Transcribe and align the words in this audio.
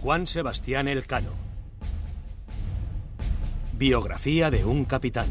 Juan 0.00 0.26
Sebastián 0.26 0.88
Elcano. 0.88 1.28
Biografía 3.74 4.50
de 4.50 4.64
un 4.64 4.86
capitán. 4.86 5.26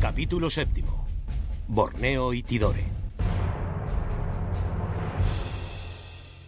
Capítulo 0.00 0.50
séptimo. 0.50 1.04
Borneo 1.66 2.32
y 2.32 2.44
Tidore. 2.44 2.84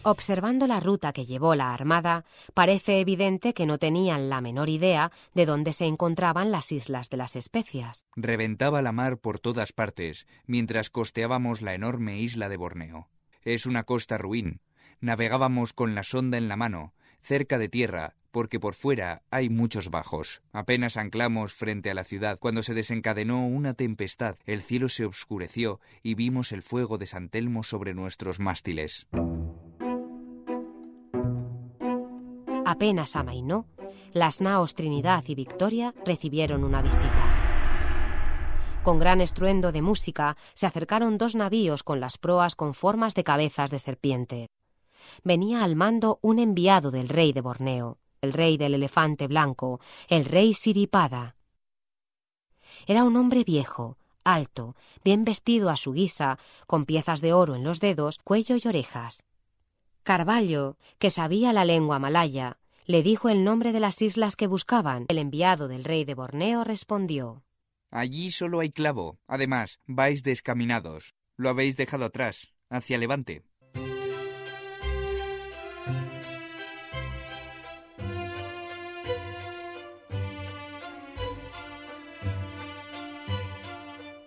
Observando 0.05 0.69
la 0.69 0.79
ruta 0.79 1.13
que 1.13 1.27
llevó 1.27 1.57
la 1.57 1.75
Armada, 1.75 2.25
parece 2.55 3.01
evidente 3.01 3.53
que 3.53 3.67
no 3.67 3.79
tenían 3.79 4.31
la 4.31 4.41
menor 4.41 4.69
idea 4.69 5.11
de 5.35 5.45
dónde 5.45 5.73
se 5.73 5.87
encontraban 5.87 6.53
las 6.53 6.71
Islas 6.71 7.11
de 7.11 7.17
las 7.17 7.35
Especias. 7.35 8.07
Reventaba 8.15 8.81
la 8.81 8.93
mar 8.93 9.19
por 9.19 9.41
todas 9.41 9.73
partes, 9.73 10.29
mientras 10.47 10.89
costeábamos 10.89 11.63
la 11.63 11.75
enorme 11.75 12.21
isla 12.21 12.49
de 12.49 12.57
Borneo. 12.57 13.09
Es 13.43 13.67
una 13.67 13.83
costa 13.83 14.19
ruin. 14.19 14.61
Navegábamos 15.05 15.75
con 15.75 15.95
la 15.95 16.03
sonda 16.03 16.39
en 16.39 16.49
la 16.49 16.57
mano, 16.57 16.95
cerca 17.21 17.59
de 17.59 17.69
tierra, 17.69 18.15
porque 18.31 18.59
por 18.59 18.73
fuera 18.73 19.23
hay 19.31 19.51
muchos 19.51 19.91
bajos. 19.91 20.41
Apenas 20.51 20.97
anclamos 20.97 21.53
frente 21.53 21.91
a 21.91 21.95
la 21.95 22.05
ciudad 22.05 22.39
cuando 22.39 22.63
se 22.63 22.73
desencadenó 22.73 23.47
una 23.47 23.75
tempestad, 23.75 24.37
el 24.47 24.63
cielo 24.63 24.89
se 24.89 25.05
obscureció 25.05 25.79
y 26.03 26.15
vimos 26.15 26.53
el 26.53 26.63
fuego 26.63 26.97
de 26.97 27.05
San 27.05 27.29
Telmo 27.29 27.65
sobre 27.65 27.93
nuestros 27.93 28.41
mástiles. 28.41 29.07
Apenas 32.65 33.15
amainó, 33.15 33.67
las 34.15 34.41
naos 34.41 34.75
Trinidad 34.75 35.23
y 35.27 35.35
Victoria 35.35 35.95
recibieron 36.07 36.65
una 36.65 36.81
visita. 36.81 37.61
Con 38.83 38.99
gran 38.99 39.21
estruendo 39.21 39.71
de 39.71 39.83
música 39.83 40.39
se 40.55 40.65
acercaron 40.65 41.19
dos 41.19 41.35
navíos 41.35 41.83
con 41.83 42.01
las 42.01 42.17
proas 42.17 42.57
con 42.57 42.73
formas 42.73 43.15
de 43.15 43.25
cabezas 43.25 43.71
de 43.71 43.79
serpiente. 43.79 44.49
Venía 45.23 45.65
al 45.65 45.77
mando 45.77 46.19
un 46.23 46.39
enviado 46.39 46.91
del 46.91 47.09
rey 47.09 47.33
de 47.33 47.41
Borneo, 47.41 47.99
el 48.21 48.33
rey 48.33 48.57
del 48.57 48.75
elefante 48.75 49.27
blanco, 49.27 49.81
el 50.09 50.25
rey 50.25 50.55
Siripada. 50.55 51.37
Era 52.87 53.05
un 53.05 53.17
hombre 53.17 53.45
viejo, 53.45 53.99
alto, 54.25 54.75
bien 55.05 55.25
vestido 55.25 55.71
a 55.71 55.77
su 55.77 55.93
guisa, 55.93 56.39
con 56.67 56.87
piezas 56.87 57.21
de 57.21 57.33
oro 57.33 57.55
en 57.55 57.65
los 57.65 57.81
dedos, 57.81 58.19
cuello 58.25 58.57
y 58.57 58.67
orejas. 58.67 59.25
Carvalho, 60.03 60.77
que 60.99 61.11
sabía 61.11 61.53
la 61.53 61.65
lengua 61.65 61.99
malaya, 61.99 62.59
le 62.87 63.03
dijo 63.03 63.29
el 63.29 63.45
nombre 63.45 63.73
de 63.73 63.81
las 63.81 64.03
islas 64.03 64.37
que 64.37 64.47
buscaban. 64.47 65.07
El 65.09 65.19
enviado 65.19 65.69
del 65.69 65.85
rey 65.85 66.05
de 66.05 66.15
Borneo 66.15 66.65
respondió 66.65 67.43
Allí 67.91 68.33
solo 68.33 68.61
hay 68.61 68.71
clavo. 68.71 69.19
Además, 69.29 69.79
vais 69.87 70.23
descaminados. 70.23 71.15
Lo 71.37 71.49
habéis 71.49 71.77
dejado 71.77 72.05
atrás, 72.05 72.53
hacia 72.69 72.99
Levante. 72.99 73.45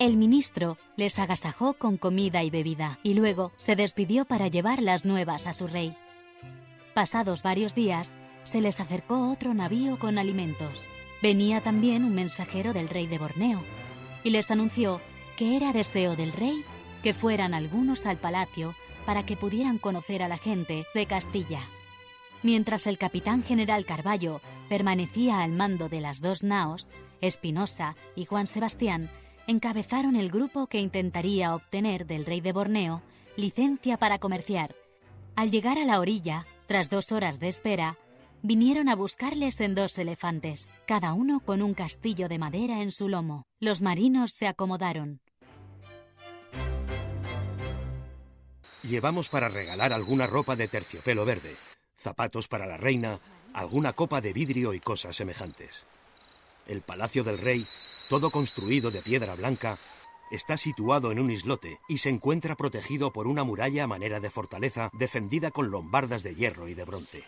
El 0.07 0.15
ministro 0.15 0.77
les 0.95 1.19
agasajó 1.19 1.73
con 1.73 1.97
comida 1.97 2.41
y 2.41 2.49
bebida 2.49 2.97
y 3.03 3.13
luego 3.13 3.51
se 3.57 3.75
despidió 3.75 4.23
para 4.23 4.47
llevar 4.47 4.81
las 4.81 5.03
nuevas 5.03 5.47
a 5.47 5.53
su 5.53 5.67
rey. 5.67 5.97
Pasados 6.93 7.43
varios 7.43 7.75
días, 7.75 8.15
se 8.45 8.61
les 8.61 8.79
acercó 8.79 9.29
otro 9.29 9.53
navío 9.53 9.99
con 9.99 10.17
alimentos. 10.17 10.87
Venía 11.21 11.59
también 11.59 12.05
un 12.05 12.15
mensajero 12.15 12.71
del 12.71 12.87
rey 12.87 13.05
de 13.05 13.17
Borneo 13.17 13.61
y 14.23 14.29
les 14.29 14.49
anunció 14.49 15.01
que 15.35 15.57
era 15.57 15.73
deseo 15.73 16.15
del 16.15 16.31
rey 16.31 16.63
que 17.03 17.13
fueran 17.13 17.53
algunos 17.53 18.05
al 18.05 18.15
palacio 18.15 18.75
para 19.05 19.25
que 19.25 19.35
pudieran 19.35 19.77
conocer 19.77 20.23
a 20.23 20.29
la 20.29 20.37
gente 20.37 20.85
de 20.93 21.05
Castilla. 21.05 21.59
Mientras 22.43 22.87
el 22.87 22.97
capitán 22.97 23.43
general 23.43 23.83
Carballo 23.83 24.39
permanecía 24.69 25.41
al 25.41 25.51
mando 25.51 25.89
de 25.89 25.99
las 25.99 26.21
dos 26.21 26.43
naos, 26.43 26.93
Espinosa 27.19 27.97
y 28.15 28.23
Juan 28.23 28.47
Sebastián 28.47 29.09
encabezaron 29.47 30.17
el 30.17 30.29
grupo 30.29 30.67
que 30.67 30.79
intentaría 30.79 31.55
obtener 31.55 32.05
del 32.05 32.25
rey 32.25 32.41
de 32.41 32.51
Borneo 32.51 33.01
licencia 33.37 33.97
para 33.97 34.19
comerciar. 34.19 34.75
Al 35.35 35.51
llegar 35.51 35.77
a 35.77 35.85
la 35.85 35.99
orilla, 35.99 36.45
tras 36.65 36.89
dos 36.89 37.11
horas 37.11 37.39
de 37.39 37.47
espera, 37.47 37.97
vinieron 38.41 38.89
a 38.89 38.95
buscarles 38.95 39.61
en 39.61 39.75
dos 39.75 39.97
elefantes, 39.97 40.69
cada 40.85 41.13
uno 41.13 41.39
con 41.39 41.61
un 41.61 41.73
castillo 41.73 42.27
de 42.27 42.39
madera 42.39 42.81
en 42.81 42.91
su 42.91 43.07
lomo. 43.07 43.45
Los 43.59 43.81
marinos 43.81 44.33
se 44.33 44.47
acomodaron. 44.47 45.21
Llevamos 48.83 49.29
para 49.29 49.49
regalar 49.49 49.93
alguna 49.93 50.27
ropa 50.27 50.55
de 50.55 50.67
terciopelo 50.67 51.25
verde, 51.25 51.55
zapatos 51.97 52.47
para 52.47 52.65
la 52.65 52.77
reina, 52.77 53.19
alguna 53.53 53.93
copa 53.93 54.21
de 54.21 54.33
vidrio 54.33 54.73
y 54.73 54.79
cosas 54.79 55.15
semejantes. 55.15 55.85
El 56.67 56.81
palacio 56.81 57.23
del 57.23 57.37
rey 57.37 57.65
todo 58.09 58.31
construido 58.31 58.91
de 58.91 59.01
piedra 59.01 59.35
blanca, 59.35 59.77
está 60.31 60.57
situado 60.57 61.11
en 61.11 61.19
un 61.19 61.31
islote 61.31 61.79
y 61.87 61.99
se 61.99 62.09
encuentra 62.09 62.55
protegido 62.55 63.11
por 63.11 63.27
una 63.27 63.43
muralla 63.43 63.83
a 63.83 63.87
manera 63.87 64.19
de 64.19 64.29
fortaleza 64.29 64.89
defendida 64.93 65.51
con 65.51 65.71
lombardas 65.71 66.23
de 66.23 66.35
hierro 66.35 66.67
y 66.67 66.73
de 66.73 66.85
bronce. 66.85 67.23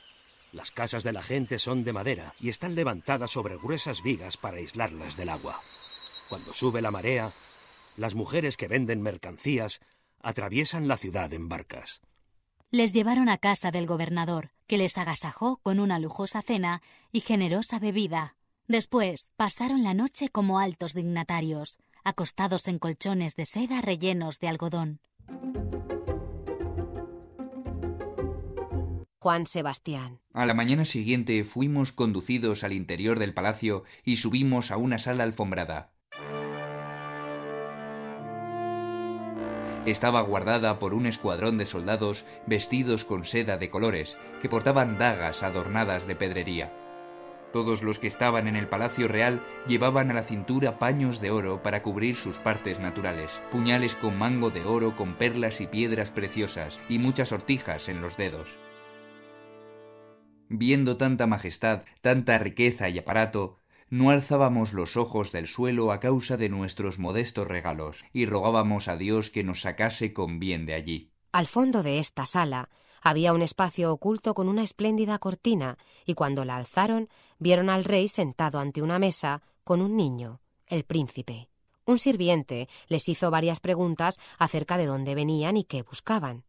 Las 0.52 0.72
casas 0.72 1.04
de 1.04 1.14
la 1.14 1.22
gente 1.22 1.60
son 1.60 1.84
de 1.84 1.94
madera 1.94 2.34
y 2.40 2.50
están 2.50 2.76
levantadas 2.76 3.32
sobre 3.32 3.58
gruesas 3.58 4.02
vigas 4.02 4.38
para 4.38 4.58
aislarlas 4.58 5.16
del 5.16 5.30
agua. 5.30 5.60
Cuando 6.28 6.54
sube 6.54 6.82
la 6.82 6.92
marea, 6.92 7.32
las 7.98 8.16
mujeres 8.16 8.58
que 8.58 8.68
venden 8.68 9.02
mercancías 9.02 9.82
atraviesan 10.22 10.88
la 10.88 10.98
ciudad 10.98 11.32
en 11.34 11.50
barcas. 11.50 12.02
Les 12.72 12.94
llevaron 12.94 13.30
a 13.30 13.38
casa 13.38 13.72
del 13.72 13.88
gobernador, 13.88 14.52
que 14.68 14.78
les 14.78 14.98
agasajó 14.98 15.58
con 15.58 15.80
una 15.80 16.00
lujosa 16.00 16.42
cena 16.42 16.82
y 17.12 17.22
generosa 17.22 17.80
bebida, 17.80 18.36
Después 18.70 19.32
pasaron 19.36 19.84
la 19.84 19.96
noche 19.96 20.30
como 20.30 20.60
altos 20.60 20.94
dignatarios, 20.94 21.80
acostados 22.04 22.68
en 22.68 22.78
colchones 22.78 23.36
de 23.36 23.48
seda 23.48 23.82
rellenos 23.82 24.38
de 24.40 24.48
algodón. 24.48 25.00
Juan 29.18 29.48
Sebastián. 29.48 30.20
A 30.34 30.46
la 30.46 30.54
mañana 30.54 30.86
siguiente 30.86 31.44
fuimos 31.46 31.92
conducidos 31.92 32.64
al 32.64 32.74
interior 32.74 33.18
del 33.18 33.34
palacio 33.34 33.86
y 34.04 34.18
subimos 34.18 34.70
a 34.70 34.78
una 34.78 35.00
sala 35.00 35.24
alfombrada. 35.24 35.92
Estaba 39.88 40.22
guardada 40.22 40.78
por 40.78 40.94
un 40.94 41.08
escuadrón 41.08 41.58
de 41.58 41.66
soldados 41.66 42.28
vestidos 42.46 43.04
con 43.04 43.26
seda 43.26 43.58
de 43.58 43.70
colores, 43.70 44.16
que 44.44 44.50
portaban 44.50 45.00
dagas 45.00 45.42
adornadas 45.42 46.06
de 46.06 46.16
pedrería. 46.16 46.72
Todos 47.52 47.82
los 47.82 47.98
que 47.98 48.08
estaban 48.08 48.48
en 48.48 48.56
el 48.56 48.68
Palacio 48.68 49.08
Real 49.08 49.42
llevaban 49.68 50.12
a 50.12 50.14
la 50.14 50.24
cintura 50.24 50.78
paños 50.78 51.20
de 51.20 51.32
oro 51.32 51.64
para 51.64 51.82
cubrir 51.82 52.16
sus 52.16 52.38
partes 52.38 52.80
naturales, 52.80 53.42
puñales 53.52 53.96
con 53.96 54.18
mango 54.18 54.52
de 54.52 54.64
oro 54.64 54.96
con 54.96 55.16
perlas 55.16 55.60
y 55.60 55.68
piedras 55.68 56.12
preciosas, 56.12 56.80
y 56.90 57.00
muchas 57.00 57.30
sortijas 57.30 57.90
en 57.90 58.02
los 58.02 58.18
dedos. 58.18 58.60
Viendo 60.48 60.98
tanta 60.98 61.26
majestad, 61.28 61.84
tanta 62.02 62.38
riqueza 62.38 62.90
y 62.90 63.00
aparato, 63.00 63.58
no 63.90 64.12
alzábamos 64.12 64.74
los 64.74 64.98
ojos 64.98 65.32
del 65.32 65.48
suelo 65.48 65.92
a 65.92 66.00
causa 66.00 66.38
de 66.38 66.50
nuestros 66.50 67.00
modestos 67.00 67.48
regalos, 67.48 68.06
y 68.14 68.28
rogábamos 68.28 68.88
a 68.88 68.98
Dios 68.98 69.32
que 69.32 69.44
nos 69.44 69.62
sacase 69.62 70.14
con 70.14 70.40
bien 70.40 70.68
de 70.68 70.76
allí. 70.76 71.09
Al 71.32 71.46
fondo 71.46 71.84
de 71.84 72.00
esta 72.00 72.26
sala 72.26 72.70
había 73.02 73.34
un 73.34 73.44
espacio 73.44 73.94
oculto 73.94 74.34
con 74.34 74.50
una 74.50 74.64
espléndida 74.64 75.20
cortina, 75.20 75.78
y 76.06 76.16
cuando 76.16 76.44
la 76.44 76.58
alzaron 76.58 77.08
vieron 77.38 77.70
al 77.70 77.84
rey 77.84 78.08
sentado 78.08 78.60
ante 78.60 78.82
una 78.82 78.98
mesa 78.98 79.44
con 79.64 79.82
un 79.82 79.96
niño, 79.96 80.42
el 80.66 80.84
príncipe. 80.86 81.48
Un 81.86 82.00
sirviente 82.00 82.68
les 82.88 83.08
hizo 83.10 83.30
varias 83.30 83.60
preguntas 83.60 84.20
acerca 84.40 84.78
de 84.78 84.88
dónde 84.88 85.14
venían 85.16 85.56
y 85.56 85.64
qué 85.64 85.84
buscaban. 85.84 86.44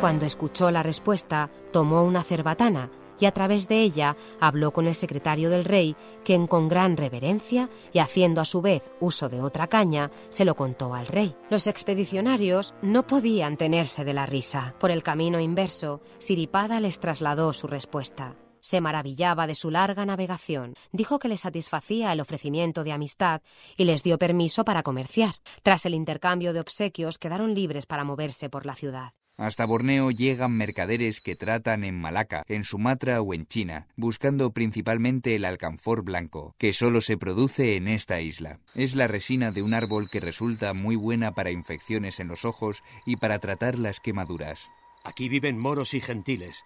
Cuando 0.00 0.24
escuchó 0.24 0.70
la 0.70 0.84
respuesta, 0.84 1.50
tomó 1.72 2.04
una 2.04 2.22
cerbatana 2.22 2.90
y 3.20 3.26
a 3.26 3.32
través 3.32 3.68
de 3.68 3.82
ella 3.82 4.16
habló 4.40 4.72
con 4.72 4.86
el 4.86 4.94
secretario 4.94 5.50
del 5.50 5.64
rey, 5.64 5.96
quien 6.24 6.46
con 6.46 6.68
gran 6.68 6.96
reverencia 6.96 7.68
y 7.92 7.98
haciendo 7.98 8.40
a 8.40 8.44
su 8.44 8.60
vez 8.60 8.82
uso 9.00 9.28
de 9.28 9.40
otra 9.40 9.66
caña, 9.66 10.10
se 10.30 10.44
lo 10.44 10.54
contó 10.54 10.94
al 10.94 11.06
rey. 11.06 11.34
Los 11.50 11.66
expedicionarios 11.66 12.74
no 12.82 13.06
podían 13.06 13.56
tenerse 13.56 14.04
de 14.04 14.14
la 14.14 14.26
risa. 14.26 14.74
Por 14.78 14.90
el 14.90 15.02
camino 15.02 15.40
inverso, 15.40 16.00
Siripada 16.18 16.80
les 16.80 17.00
trasladó 17.00 17.52
su 17.52 17.66
respuesta. 17.66 18.36
Se 18.60 18.80
maravillaba 18.80 19.46
de 19.46 19.54
su 19.54 19.70
larga 19.70 20.04
navegación, 20.04 20.74
dijo 20.92 21.18
que 21.18 21.28
le 21.28 21.38
satisfacía 21.38 22.12
el 22.12 22.20
ofrecimiento 22.20 22.84
de 22.84 22.92
amistad 22.92 23.40
y 23.76 23.84
les 23.84 24.02
dio 24.02 24.18
permiso 24.18 24.64
para 24.64 24.82
comerciar. 24.82 25.36
Tras 25.62 25.86
el 25.86 25.94
intercambio 25.94 26.52
de 26.52 26.60
obsequios 26.60 27.18
quedaron 27.18 27.54
libres 27.54 27.86
para 27.86 28.04
moverse 28.04 28.50
por 28.50 28.66
la 28.66 28.74
ciudad. 28.74 29.12
Hasta 29.38 29.64
Borneo 29.66 30.10
llegan 30.10 30.50
mercaderes 30.50 31.20
que 31.20 31.36
tratan 31.36 31.84
en 31.84 31.96
Malaca, 31.96 32.44
en 32.48 32.64
Sumatra 32.64 33.22
o 33.22 33.34
en 33.34 33.46
China, 33.46 33.86
buscando 33.94 34.50
principalmente 34.50 35.36
el 35.36 35.44
alcanfor 35.44 36.02
blanco, 36.02 36.56
que 36.58 36.72
solo 36.72 37.00
se 37.00 37.16
produce 37.16 37.76
en 37.76 37.86
esta 37.86 38.20
isla. 38.20 38.58
Es 38.74 38.96
la 38.96 39.06
resina 39.06 39.52
de 39.52 39.62
un 39.62 39.74
árbol 39.74 40.10
que 40.10 40.18
resulta 40.18 40.74
muy 40.74 40.96
buena 40.96 41.30
para 41.30 41.52
infecciones 41.52 42.18
en 42.18 42.26
los 42.26 42.44
ojos 42.44 42.82
y 43.06 43.14
para 43.14 43.38
tratar 43.38 43.78
las 43.78 44.00
quemaduras. 44.00 44.72
Aquí 45.04 45.28
viven 45.28 45.56
moros 45.56 45.94
y 45.94 46.00
gentiles, 46.00 46.64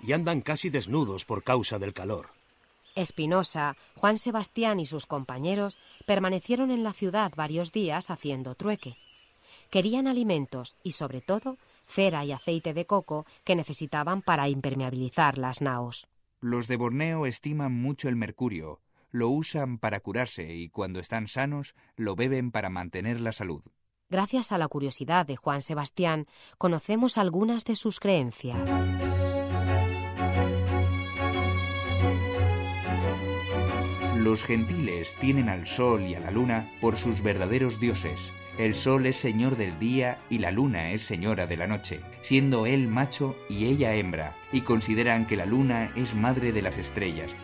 y 0.00 0.12
andan 0.12 0.40
casi 0.40 0.70
desnudos 0.70 1.26
por 1.26 1.44
causa 1.44 1.78
del 1.78 1.92
calor. 1.92 2.28
Espinosa, 2.94 3.76
Juan 3.94 4.16
Sebastián 4.16 4.80
y 4.80 4.86
sus 4.86 5.04
compañeros 5.04 5.78
permanecieron 6.06 6.70
en 6.70 6.82
la 6.82 6.94
ciudad 6.94 7.30
varios 7.36 7.72
días 7.72 8.10
haciendo 8.10 8.54
trueque. 8.54 8.96
Querían 9.76 10.06
alimentos 10.06 10.78
y, 10.82 10.92
sobre 10.92 11.20
todo, 11.20 11.58
cera 11.86 12.24
y 12.24 12.32
aceite 12.32 12.72
de 12.72 12.86
coco 12.86 13.26
que 13.44 13.54
necesitaban 13.54 14.22
para 14.22 14.48
impermeabilizar 14.48 15.36
las 15.36 15.60
naos. 15.60 16.06
Los 16.40 16.66
de 16.66 16.78
Borneo 16.78 17.26
estiman 17.26 17.74
mucho 17.74 18.08
el 18.08 18.16
mercurio, 18.16 18.80
lo 19.10 19.28
usan 19.28 19.76
para 19.76 20.00
curarse 20.00 20.54
y 20.54 20.70
cuando 20.70 20.98
están 20.98 21.28
sanos 21.28 21.74
lo 21.94 22.16
beben 22.16 22.52
para 22.52 22.70
mantener 22.70 23.20
la 23.20 23.32
salud. 23.32 23.64
Gracias 24.08 24.50
a 24.50 24.56
la 24.56 24.66
curiosidad 24.66 25.26
de 25.26 25.36
Juan 25.36 25.60
Sebastián, 25.60 26.26
conocemos 26.56 27.18
algunas 27.18 27.66
de 27.66 27.76
sus 27.76 28.00
creencias. 28.00 28.74
Los 34.16 34.42
gentiles 34.42 35.14
tienen 35.20 35.50
al 35.50 35.66
sol 35.66 36.06
y 36.06 36.14
a 36.14 36.20
la 36.20 36.30
luna 36.30 36.72
por 36.80 36.96
sus 36.96 37.22
verdaderos 37.22 37.78
dioses, 37.78 38.32
el 38.58 38.74
sol 38.74 39.06
es 39.06 39.16
señor 39.16 39.56
del 39.56 39.78
día 39.78 40.18
y 40.30 40.38
la 40.38 40.50
luna 40.50 40.92
es 40.92 41.02
señora 41.02 41.46
de 41.46 41.56
la 41.56 41.66
noche, 41.66 42.00
siendo 42.22 42.64
él 42.66 42.88
macho 42.88 43.36
y 43.50 43.66
ella 43.66 43.94
hembra, 43.94 44.34
y 44.52 44.62
consideran 44.62 45.26
que 45.26 45.36
la 45.36 45.44
luna 45.44 45.92
es 45.94 46.14
madre 46.14 46.52
de 46.52 46.62
las 46.62 46.78
estrellas. 46.78 47.36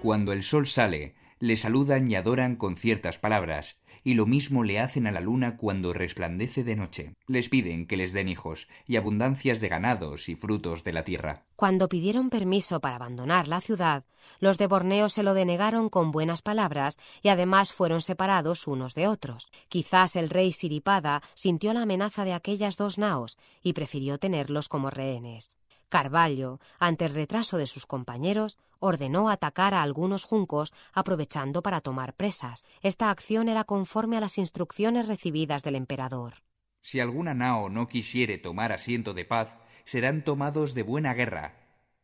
Cuando 0.00 0.32
el 0.32 0.44
sol 0.44 0.68
sale, 0.68 1.14
le 1.40 1.56
saludan 1.56 2.10
y 2.10 2.14
adoran 2.14 2.54
con 2.56 2.76
ciertas 2.76 3.18
palabras, 3.18 3.78
y 4.06 4.14
lo 4.14 4.24
mismo 4.24 4.62
le 4.62 4.78
hacen 4.78 5.08
a 5.08 5.10
la 5.10 5.18
luna 5.18 5.56
cuando 5.56 5.92
resplandece 5.92 6.62
de 6.62 6.76
noche. 6.76 7.16
Les 7.26 7.48
piden 7.48 7.88
que 7.88 7.96
les 7.96 8.12
den 8.12 8.28
hijos 8.28 8.68
y 8.86 8.94
abundancias 8.94 9.60
de 9.60 9.66
ganados 9.66 10.28
y 10.28 10.36
frutos 10.36 10.84
de 10.84 10.92
la 10.92 11.02
tierra. 11.02 11.42
Cuando 11.56 11.88
pidieron 11.88 12.30
permiso 12.30 12.78
para 12.78 12.94
abandonar 12.94 13.48
la 13.48 13.60
ciudad, 13.60 14.04
los 14.38 14.58
de 14.58 14.68
Borneo 14.68 15.08
se 15.08 15.24
lo 15.24 15.34
denegaron 15.34 15.88
con 15.88 16.12
buenas 16.12 16.40
palabras 16.40 16.98
y 17.20 17.30
además 17.30 17.72
fueron 17.72 18.00
separados 18.00 18.68
unos 18.68 18.94
de 18.94 19.08
otros. 19.08 19.50
Quizás 19.68 20.14
el 20.14 20.30
rey 20.30 20.52
Siripada 20.52 21.20
sintió 21.34 21.74
la 21.74 21.82
amenaza 21.82 22.24
de 22.24 22.34
aquellas 22.34 22.76
dos 22.76 22.98
naos 22.98 23.36
y 23.60 23.72
prefirió 23.72 24.18
tenerlos 24.18 24.68
como 24.68 24.88
rehenes. 24.88 25.56
Carvalho, 25.88 26.60
ante 26.78 27.04
el 27.04 27.14
retraso 27.14 27.58
de 27.58 27.66
sus 27.66 27.86
compañeros, 27.86 28.58
ordenó 28.78 29.30
atacar 29.30 29.74
a 29.74 29.82
algunos 29.82 30.24
juncos 30.24 30.72
aprovechando 30.92 31.62
para 31.62 31.80
tomar 31.80 32.14
presas. 32.14 32.66
Esta 32.82 33.10
acción 33.10 33.48
era 33.48 33.64
conforme 33.64 34.16
a 34.16 34.20
las 34.20 34.38
instrucciones 34.38 35.08
recibidas 35.08 35.62
del 35.62 35.76
emperador. 35.76 36.42
Si 36.82 37.00
alguna 37.00 37.34
nao 37.34 37.68
no 37.68 37.88
quisiere 37.88 38.38
tomar 38.38 38.72
asiento 38.72 39.14
de 39.14 39.24
paz, 39.24 39.58
serán 39.84 40.22
tomados 40.22 40.74
de 40.74 40.82
buena 40.82 41.14
guerra. 41.14 41.54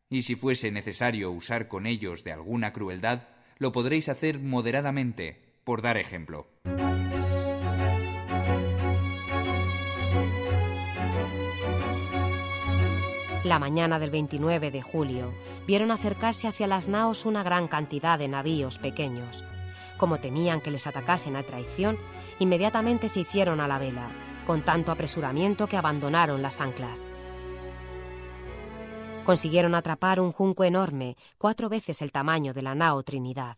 Y 0.09 0.23
si 0.23 0.35
fuese 0.35 0.71
necesario 0.71 1.31
usar 1.31 1.67
con 1.67 1.85
ellos 1.85 2.23
de 2.23 2.31
alguna 2.31 2.73
crueldad, 2.73 3.27
lo 3.57 3.71
podréis 3.71 4.09
hacer 4.09 4.39
moderadamente, 4.39 5.59
por 5.63 5.81
dar 5.81 5.97
ejemplo. 5.97 6.47
La 13.43 13.59
mañana 13.59 13.99
del 13.99 14.09
29 14.09 14.71
de 14.71 14.81
julio 14.81 15.33
vieron 15.67 15.91
acercarse 15.91 16.47
hacia 16.47 16.65
las 16.65 16.87
naos 16.87 17.25
una 17.25 17.43
gran 17.43 17.67
cantidad 17.67 18.17
de 18.17 18.29
navíos 18.29 18.79
pequeños. 18.79 19.43
Como 19.97 20.21
temían 20.21 20.61
que 20.61 20.71
les 20.71 20.87
atacasen 20.87 21.35
a 21.35 21.43
traición, 21.43 21.97
inmediatamente 22.39 23.09
se 23.09 23.19
hicieron 23.19 23.59
a 23.59 23.67
la 23.67 23.79
vela, 23.79 24.07
con 24.45 24.61
tanto 24.61 24.93
apresuramiento 24.93 25.67
que 25.67 25.75
abandonaron 25.75 26.41
las 26.41 26.61
anclas. 26.61 27.05
Consiguieron 29.25 29.75
atrapar 29.75 30.21
un 30.21 30.31
junco 30.31 30.63
enorme, 30.63 31.17
cuatro 31.37 31.67
veces 31.67 32.01
el 32.01 32.13
tamaño 32.13 32.53
de 32.53 32.61
la 32.61 32.75
nao 32.75 33.03
Trinidad. 33.03 33.57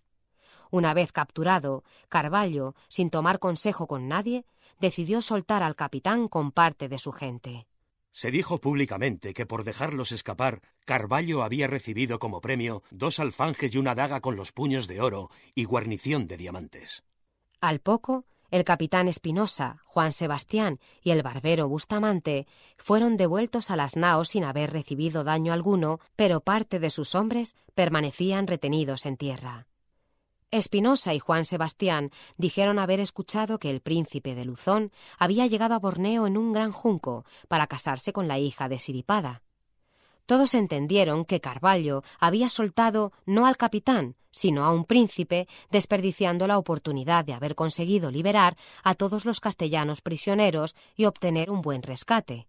Una 0.72 0.96
vez 0.96 1.12
capturado, 1.12 1.84
Carvalho, 2.10 2.74
sin 2.88 3.12
tomar 3.12 3.38
consejo 3.38 3.86
con 3.86 4.08
nadie, 4.08 4.46
decidió 4.80 5.22
soltar 5.22 5.62
al 5.62 5.76
capitán 5.76 6.28
con 6.28 6.52
parte 6.52 6.90
de 6.90 6.98
su 6.98 7.12
gente. 7.12 7.68
Se 8.16 8.32
dijo 8.32 8.62
públicamente 8.62 9.34
que 9.34 9.46
por 9.46 9.66
dejarlos 9.66 10.14
escapar, 10.14 10.62
Carballo 10.86 11.44
había 11.44 11.68
recibido 11.68 12.18
como 12.18 12.40
premio 12.40 12.82
dos 12.90 13.20
alfanjes 13.20 13.76
y 13.76 13.78
una 13.78 13.94
daga 13.94 14.22
con 14.22 14.38
los 14.38 14.54
puños 14.54 14.88
de 14.88 15.02
oro 15.02 15.30
y 15.54 15.66
guarnición 15.66 16.26
de 16.26 16.38
diamantes. 16.38 17.04
Al 17.60 17.82
poco, 17.82 18.24
el 18.52 18.64
capitán 18.64 19.10
Espinosa, 19.10 19.82
Juan 19.84 20.14
Sebastián 20.14 20.80
y 21.04 21.12
el 21.12 21.24
barbero 21.24 21.68
Bustamante 21.68 22.48
fueron 22.78 23.18
devueltos 23.18 23.70
a 23.70 23.76
las 23.76 23.98
naos 23.98 24.30
sin 24.30 24.46
haber 24.46 24.72
recibido 24.72 25.26
daño 25.26 25.52
alguno, 25.52 26.00
pero 26.16 26.40
parte 26.40 26.80
de 26.80 26.92
sus 26.92 27.16
hombres 27.16 27.54
permanecían 27.74 28.48
retenidos 28.48 29.06
en 29.06 29.18
tierra. 29.18 29.68
Espinosa 30.56 31.14
y 31.14 31.20
Juan 31.20 31.46
Sebastián 31.46 32.12
dijeron 32.38 32.80
haber 32.80 33.00
escuchado 33.00 33.60
que 33.60 33.70
el 33.70 33.82
príncipe 33.82 34.36
de 34.36 34.46
Luzón 34.46 34.92
había 35.18 35.48
llegado 35.48 35.76
a 35.76 35.80
Borneo 35.80 36.28
en 36.28 36.38
un 36.38 36.54
gran 36.54 36.72
junco 36.72 37.26
para 37.48 37.68
casarse 37.68 38.14
con 38.14 38.28
la 38.28 38.40
hija 38.40 38.70
de 38.70 38.80
Siripada. 38.80 39.42
Todos 40.26 40.56
entendieron 40.56 41.26
que 41.26 41.42
Carvalho 41.42 42.04
había 42.20 42.50
soltado 42.50 43.12
no 43.26 43.46
al 43.46 43.58
capitán, 43.58 44.16
sino 44.32 44.66
a 44.66 44.72
un 44.72 44.86
príncipe, 44.86 45.48
desperdiciando 45.70 46.48
la 46.48 46.58
oportunidad 46.58 47.24
de 47.24 47.34
haber 47.34 47.56
conseguido 47.56 48.10
liberar 48.10 48.58
a 48.84 48.96
todos 48.96 49.26
los 49.26 49.40
castellanos 49.40 50.02
prisioneros 50.02 50.76
y 50.96 51.06
obtener 51.06 51.52
un 51.52 51.62
buen 51.62 51.84
rescate. 51.84 52.48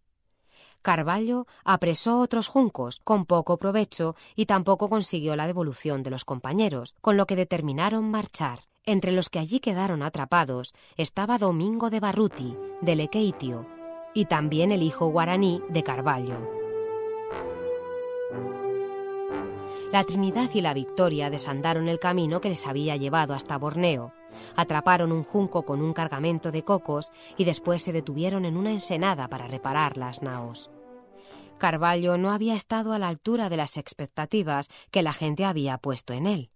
Carvalho 0.82 1.46
apresó 1.64 2.20
otros 2.20 2.48
juncos 2.48 3.00
con 3.04 3.26
poco 3.26 3.56
provecho 3.56 4.14
y 4.34 4.46
tampoco 4.46 4.88
consiguió 4.88 5.36
la 5.36 5.46
devolución 5.46 6.02
de 6.02 6.10
los 6.10 6.24
compañeros, 6.24 6.94
con 7.00 7.16
lo 7.16 7.26
que 7.26 7.36
determinaron 7.36 8.10
marchar. 8.10 8.60
Entre 8.84 9.10
los 9.10 9.30
que 9.30 9.40
allí 9.40 9.58
quedaron 9.60 10.02
atrapados 10.02 10.72
estaba 10.96 11.38
Domingo 11.38 11.90
de 11.90 12.00
Barruti, 12.00 12.56
de 12.82 12.94
Lequeitio, 12.94 13.66
y 14.14 14.26
también 14.26 14.70
el 14.70 14.82
hijo 14.82 15.08
guaraní 15.08 15.60
de 15.68 15.82
Carvalho. 15.82 16.56
La 19.92 20.04
Trinidad 20.04 20.50
y 20.52 20.60
la 20.60 20.74
Victoria 20.74 21.30
desandaron 21.30 21.88
el 21.88 21.98
camino 21.98 22.40
que 22.40 22.48
les 22.48 22.66
había 22.66 22.96
llevado 22.96 23.34
hasta 23.34 23.56
Borneo, 23.56 24.12
atraparon 24.56 25.12
un 25.12 25.24
junco 25.24 25.64
con 25.64 25.80
un 25.80 25.92
cargamento 25.92 26.52
de 26.52 26.62
cocos 26.62 27.12
y 27.36 27.44
después 27.44 27.82
se 27.82 27.92
detuvieron 27.92 28.44
en 28.44 28.56
una 28.56 28.70
ensenada 28.70 29.28
para 29.28 29.46
reparar 29.46 29.96
las 29.96 30.22
naos. 30.22 30.70
Carvalho 31.58 32.18
no 32.18 32.32
había 32.32 32.54
estado 32.54 32.92
a 32.92 32.98
la 32.98 33.08
altura 33.08 33.48
de 33.48 33.56
las 33.56 33.76
expectativas 33.76 34.68
que 34.90 35.02
la 35.02 35.12
gente 35.12 35.44
había 35.44 35.78
puesto 35.78 36.12
en 36.12 36.26
él. 36.26 36.50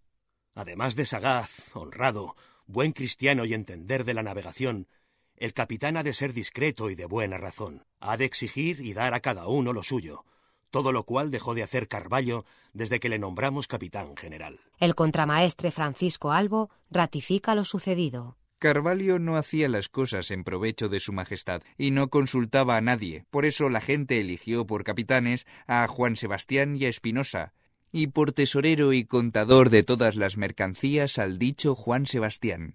Además 0.54 0.96
de 0.96 1.06
sagaz, 1.06 1.74
honrado, 1.74 2.36
buen 2.66 2.92
cristiano 2.92 3.44
y 3.44 3.54
entender 3.54 4.04
de 4.04 4.14
la 4.14 4.22
navegación, 4.22 4.88
el 5.36 5.54
capitán 5.54 5.96
ha 5.96 6.02
de 6.02 6.12
ser 6.12 6.34
discreto 6.34 6.90
y 6.90 6.94
de 6.94 7.06
buena 7.06 7.38
razón. 7.38 7.86
Ha 7.98 8.18
de 8.18 8.26
exigir 8.26 8.80
y 8.80 8.92
dar 8.92 9.14
a 9.14 9.20
cada 9.20 9.46
uno 9.46 9.72
lo 9.72 9.82
suyo, 9.82 10.24
todo 10.70 10.92
lo 10.92 11.04
cual 11.04 11.30
dejó 11.30 11.54
de 11.54 11.62
hacer 11.62 11.88
Carvalho 11.88 12.44
desde 12.72 13.00
que 13.00 13.08
le 13.08 13.18
nombramos 13.18 13.66
capitán 13.66 14.16
general. 14.16 14.60
El 14.78 14.94
contramaestre 14.94 15.70
Francisco 15.70 16.32
Albo 16.32 16.70
ratifica 16.90 17.54
lo 17.54 17.64
sucedido. 17.64 18.36
Carvalho 18.60 19.18
no 19.18 19.36
hacía 19.36 19.70
las 19.70 19.88
cosas 19.88 20.30
en 20.30 20.44
provecho 20.44 20.90
de 20.90 21.00
su 21.00 21.14
majestad 21.14 21.62
y 21.78 21.92
no 21.92 22.08
consultaba 22.08 22.76
a 22.76 22.82
nadie. 22.82 23.24
Por 23.30 23.46
eso 23.46 23.70
la 23.70 23.80
gente 23.80 24.20
eligió 24.20 24.66
por 24.66 24.84
capitanes 24.84 25.46
a 25.66 25.86
Juan 25.88 26.16
Sebastián 26.16 26.76
y 26.76 26.84
a 26.84 26.90
Espinosa, 26.90 27.54
y 27.90 28.08
por 28.08 28.32
tesorero 28.32 28.92
y 28.92 29.06
contador 29.06 29.70
de 29.70 29.82
todas 29.82 30.14
las 30.14 30.36
mercancías 30.36 31.18
al 31.18 31.38
dicho 31.38 31.74
Juan 31.74 32.06
Sebastián. 32.06 32.74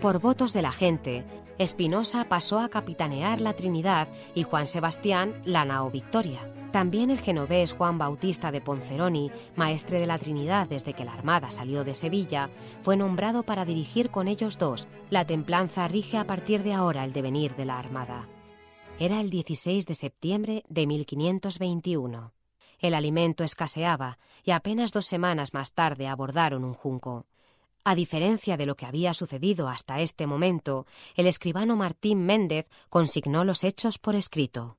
Por 0.00 0.20
votos 0.20 0.52
de 0.52 0.62
la 0.62 0.70
gente, 0.70 1.24
Espinosa 1.58 2.28
pasó 2.28 2.58
a 2.58 2.68
capitanear 2.68 3.40
la 3.40 3.54
Trinidad 3.54 4.08
y 4.34 4.42
Juan 4.42 4.66
Sebastián 4.66 5.40
la 5.46 5.64
nao 5.64 5.90
Victoria. 5.90 6.52
También 6.70 7.08
el 7.08 7.18
genovés 7.18 7.72
Juan 7.72 7.96
Bautista 7.96 8.52
de 8.52 8.60
Ponceroni, 8.60 9.30
maestre 9.54 9.98
de 9.98 10.06
la 10.06 10.18
Trinidad 10.18 10.68
desde 10.68 10.92
que 10.92 11.06
la 11.06 11.14
Armada 11.14 11.50
salió 11.50 11.82
de 11.84 11.94
Sevilla, 11.94 12.50
fue 12.82 12.98
nombrado 12.98 13.42
para 13.42 13.64
dirigir 13.64 14.10
con 14.10 14.28
ellos 14.28 14.58
dos. 14.58 14.86
La 15.08 15.24
templanza 15.24 15.88
rige 15.88 16.18
a 16.18 16.26
partir 16.26 16.62
de 16.62 16.74
ahora 16.74 17.04
el 17.04 17.14
devenir 17.14 17.56
de 17.56 17.64
la 17.64 17.78
Armada. 17.78 18.28
Era 18.98 19.22
el 19.22 19.30
16 19.30 19.86
de 19.86 19.94
septiembre 19.94 20.62
de 20.68 20.86
1521. 20.86 22.32
El 22.78 22.92
alimento 22.92 23.44
escaseaba 23.44 24.18
y 24.44 24.50
apenas 24.50 24.92
dos 24.92 25.06
semanas 25.06 25.54
más 25.54 25.72
tarde 25.72 26.06
abordaron 26.08 26.64
un 26.64 26.74
junco. 26.74 27.24
A 27.88 27.94
diferencia 27.94 28.56
de 28.56 28.66
lo 28.66 28.74
que 28.74 28.84
había 28.84 29.14
sucedido 29.14 29.68
hasta 29.68 30.00
este 30.00 30.26
momento, 30.26 30.86
el 31.14 31.28
escribano 31.28 31.76
Martín 31.76 32.26
Méndez 32.26 32.66
consignó 32.88 33.44
los 33.44 33.62
hechos 33.62 33.98
por 33.98 34.16
escrito 34.16 34.76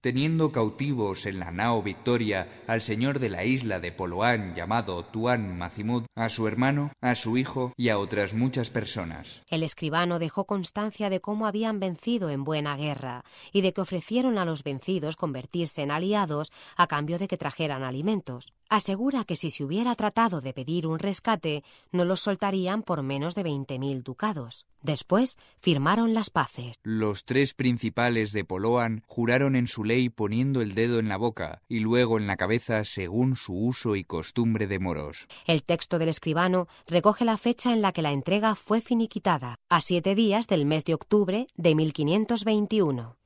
teniendo 0.00 0.52
cautivos 0.52 1.26
en 1.26 1.38
la 1.38 1.50
nao 1.50 1.82
Victoria 1.82 2.62
al 2.66 2.82
señor 2.82 3.18
de 3.18 3.28
la 3.28 3.44
isla 3.44 3.80
de 3.80 3.92
Poloán 3.92 4.54
llamado 4.54 5.04
Tuan 5.04 5.58
Macimud, 5.58 6.04
a 6.14 6.28
su 6.28 6.46
hermano, 6.46 6.92
a 7.00 7.14
su 7.14 7.36
hijo 7.36 7.72
y 7.76 7.88
a 7.90 7.98
otras 7.98 8.34
muchas 8.34 8.70
personas. 8.70 9.42
El 9.48 9.62
escribano 9.62 10.18
dejó 10.18 10.46
constancia 10.46 11.10
de 11.10 11.20
cómo 11.20 11.46
habían 11.46 11.80
vencido 11.80 12.30
en 12.30 12.44
buena 12.44 12.76
guerra 12.76 13.24
y 13.52 13.60
de 13.60 13.72
que 13.72 13.80
ofrecieron 13.80 14.38
a 14.38 14.44
los 14.44 14.62
vencidos 14.62 15.16
convertirse 15.16 15.82
en 15.82 15.90
aliados 15.90 16.52
a 16.76 16.86
cambio 16.86 17.18
de 17.18 17.28
que 17.28 17.36
trajeran 17.36 17.82
alimentos. 17.82 18.52
Asegura 18.68 19.24
que 19.24 19.36
si 19.36 19.50
se 19.50 19.64
hubiera 19.64 19.94
tratado 19.96 20.40
de 20.40 20.52
pedir 20.52 20.86
un 20.86 20.98
rescate, 20.98 21.64
no 21.90 22.04
los 22.04 22.20
soltarían 22.20 22.82
por 22.82 23.02
menos 23.02 23.34
de 23.34 23.42
veinte 23.42 23.78
mil 23.78 24.02
ducados. 24.02 24.66
Después 24.82 25.36
firmaron 25.58 26.14
las 26.14 26.30
paces. 26.30 26.76
Los 26.82 27.24
tres 27.24 27.52
principales 27.52 28.32
de 28.32 28.44
Poloan 28.44 29.02
juraron 29.06 29.56
en 29.56 29.66
su 29.66 29.84
ley 29.90 30.08
poniendo 30.08 30.60
el 30.60 30.76
dedo 30.76 31.00
en 31.00 31.08
la 31.08 31.16
boca 31.16 31.62
y 31.68 31.80
luego 31.80 32.16
en 32.16 32.28
la 32.28 32.36
cabeza 32.36 32.84
según 32.84 33.34
su 33.34 33.54
uso 33.54 33.96
y 33.96 34.04
costumbre 34.04 34.68
de 34.68 34.78
moros. 34.78 35.26
El 35.48 35.64
texto 35.64 35.98
del 35.98 36.08
escribano 36.08 36.68
recoge 36.86 37.24
la 37.24 37.36
fecha 37.36 37.72
en 37.72 37.82
la 37.82 37.90
que 37.90 38.00
la 38.00 38.12
entrega 38.12 38.54
fue 38.54 38.80
finiquitada, 38.80 39.56
a 39.68 39.80
siete 39.80 40.14
días 40.14 40.46
del 40.46 40.64
mes 40.64 40.84
de 40.84 40.94
octubre 40.94 41.48
de 41.56 41.74
1521. 41.74 43.16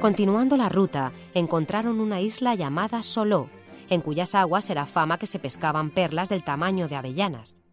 Continuando 0.00 0.56
la 0.56 0.68
ruta, 0.68 1.12
encontraron 1.34 1.98
una 1.98 2.20
isla 2.20 2.54
llamada 2.54 3.02
Soló, 3.02 3.50
en 3.90 4.02
cuyas 4.02 4.36
aguas 4.36 4.70
era 4.70 4.86
fama 4.86 5.18
que 5.18 5.26
se 5.26 5.40
pescaban 5.40 5.90
perlas 5.90 6.28
del 6.28 6.44
tamaño 6.44 6.86
de 6.86 6.94
avellanas. 6.94 7.64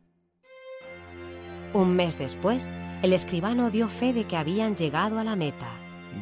Un 1.73 1.95
mes 1.95 2.17
después, 2.17 2.69
el 3.03 3.11
escribano 3.11 3.69
dio 3.69 3.89
fe 3.89 4.13
de 4.13 4.23
que 4.23 4.37
habían 4.37 4.77
llegado 4.77 5.19
a 5.19 5.25
la 5.25 5.35
meta. 5.35 5.67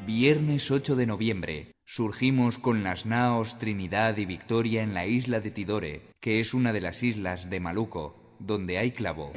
Viernes 0.07 0.71
8 0.71 0.95
de 0.95 1.05
noviembre. 1.05 1.71
Surgimos 1.85 2.57
con 2.57 2.83
las 2.83 3.05
naos 3.05 3.59
Trinidad 3.59 4.17
y 4.17 4.25
Victoria 4.25 4.81
en 4.81 4.95
la 4.95 5.05
isla 5.05 5.41
de 5.41 5.51
Tidore, 5.51 6.01
que 6.19 6.39
es 6.39 6.55
una 6.55 6.73
de 6.73 6.81
las 6.81 7.03
islas 7.03 7.51
de 7.51 7.59
Maluco, 7.59 8.15
donde 8.39 8.79
hay 8.79 8.91
clavo. 8.91 9.31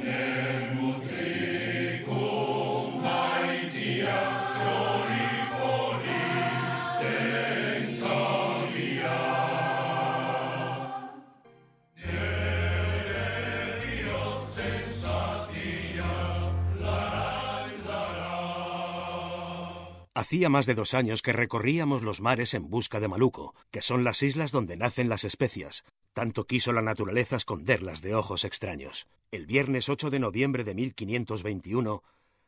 Hacía 20.25 20.49
más 20.49 20.65
de 20.65 20.73
dos 20.73 20.95
años 20.95 21.21
que 21.21 21.33
recorríamos 21.33 22.01
los 22.01 22.19
mares 22.19 22.55
en 22.55 22.67
busca 22.67 22.99
de 22.99 23.07
Maluco, 23.07 23.53
que 23.69 23.83
son 23.83 24.03
las 24.03 24.23
islas 24.23 24.51
donde 24.51 24.75
nacen 24.75 25.07
las 25.07 25.23
especias. 25.23 25.85
Tanto 26.13 26.47
quiso 26.47 26.73
la 26.73 26.81
naturaleza 26.81 27.35
esconderlas 27.35 28.01
de 28.01 28.15
ojos 28.15 28.43
extraños. 28.43 29.05
El 29.29 29.45
viernes 29.45 29.87
8 29.87 30.09
de 30.09 30.17
noviembre 30.17 30.63
de 30.63 30.73
1521 30.73 32.01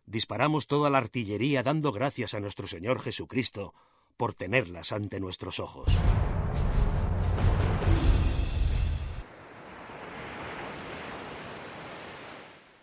disparamos 0.07 0.65
toda 0.65 0.89
la 0.89 0.97
artillería 0.97 1.61
dando 1.61 1.91
gracias 1.91 2.33
a 2.33 2.39
nuestro 2.39 2.65
Señor 2.65 2.99
Jesucristo 2.99 3.75
por 4.17 4.33
tenerlas 4.33 4.91
ante 4.91 5.19
nuestros 5.19 5.59
ojos. 5.59 5.95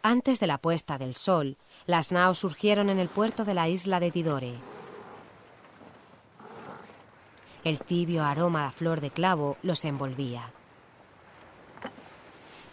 Antes 0.04 0.38
de 0.38 0.46
la 0.46 0.58
puesta 0.58 0.98
del 0.98 1.16
sol, 1.16 1.56
las 1.86 2.12
naos 2.12 2.38
surgieron 2.38 2.90
en 2.90 3.00
el 3.00 3.08
puerto 3.08 3.44
de 3.44 3.54
la 3.54 3.68
isla 3.68 3.98
de 3.98 4.12
Tidore. 4.12 4.73
El 7.64 7.78
tibio 7.78 8.24
aroma 8.24 8.66
a 8.66 8.72
flor 8.72 9.00
de 9.00 9.10
clavo 9.10 9.56
los 9.62 9.86
envolvía. 9.86 10.52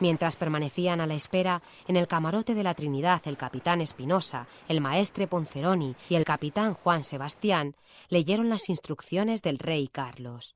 Mientras 0.02 0.36
permanecían 0.36 1.00
a 1.00 1.08
la 1.08 1.14
espera, 1.14 1.62
en 1.88 1.96
el 1.96 2.08
camarote 2.08 2.56
de 2.56 2.64
la 2.64 2.74
Trinidad 2.74 3.22
el 3.26 3.38
capitán 3.38 3.80
Espinosa, 3.80 4.48
el 4.68 4.82
maestre 4.82 5.28
Ponceroni 5.28 5.96
y 6.10 6.16
el 6.16 6.26
capitán 6.26 6.74
Juan 6.74 7.04
Sebastián 7.04 7.76
leyeron 8.10 8.50
las 8.50 8.68
instrucciones 8.68 9.42
del 9.42 9.60
rey 9.60 9.88
Carlos. 9.88 10.56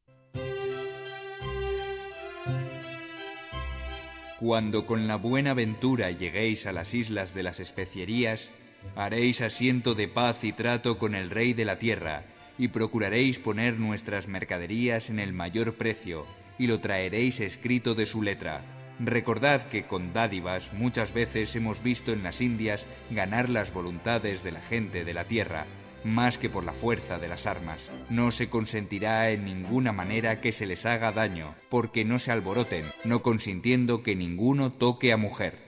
Cuando 4.39 4.85
con 4.85 5.07
la 5.07 5.15
buena 5.15 5.53
ventura 5.53 6.11
lleguéis 6.11 6.65
a 6.65 6.73
las 6.73 6.93
islas 6.93 7.33
de 7.33 7.43
las 7.43 7.61
especierías, 7.61 8.51
haréis 8.95 9.39
asiento 9.39 9.93
de 9.93 10.09
paz 10.09 10.43
y 10.43 10.51
trato 10.51 10.97
con 10.97 11.15
el 11.15 11.29
rey 11.29 11.53
de 11.53 11.65
la 11.65 11.79
tierra, 11.79 12.25
y 12.57 12.69
procuraréis 12.69 13.39
poner 13.39 13.79
nuestras 13.79 14.27
mercaderías 14.27 15.09
en 15.09 15.19
el 15.19 15.33
mayor 15.33 15.75
precio, 15.75 16.25
y 16.57 16.67
lo 16.67 16.79
traeréis 16.79 17.39
escrito 17.39 17.95
de 17.95 18.05
su 18.05 18.21
letra. 18.21 18.63
Recordad 18.99 19.67
que 19.67 19.83
con 19.83 20.13
dádivas 20.13 20.71
muchas 20.73 21.13
veces 21.13 21.55
hemos 21.55 21.83
visto 21.83 22.13
en 22.13 22.23
las 22.23 22.39
Indias 22.39 22.87
ganar 23.11 23.49
las 23.49 23.73
voluntades 23.73 24.43
de 24.43 24.51
la 24.51 24.61
gente 24.61 25.03
de 25.03 25.13
la 25.13 25.25
tierra, 25.25 25.65
más 26.05 26.37
que 26.37 26.49
por 26.49 26.63
la 26.63 26.71
fuerza 26.71 27.19
de 27.19 27.27
las 27.27 27.45
armas. 27.45 27.91
No 28.09 28.31
se 28.31 28.49
consentirá 28.49 29.31
en 29.31 29.43
ninguna 29.43 29.91
manera 29.91 30.39
que 30.39 30.51
se 30.53 30.65
les 30.65 30.85
haga 30.85 31.11
daño, 31.11 31.55
porque 31.69 32.05
no 32.05 32.19
se 32.19 32.31
alboroten, 32.31 32.85
no 33.03 33.21
consintiendo 33.21 34.01
que 34.01 34.15
ninguno 34.15 34.71
toque 34.71 35.11
a 35.11 35.17
mujer 35.17 35.64